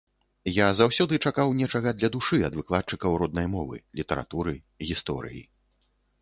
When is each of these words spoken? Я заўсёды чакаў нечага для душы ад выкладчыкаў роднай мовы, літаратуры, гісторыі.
Я 0.53 0.67
заўсёды 0.77 1.19
чакаў 1.29 1.53
нечага 1.59 1.93
для 1.99 2.09
душы 2.15 2.39
ад 2.47 2.57
выкладчыкаў 2.61 3.11
роднай 3.25 3.47
мовы, 3.55 3.77
літаратуры, 4.01 4.57
гісторыі. 4.91 5.45